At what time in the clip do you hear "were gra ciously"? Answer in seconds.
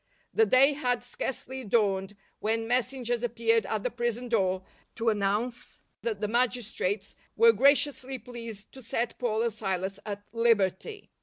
7.37-8.17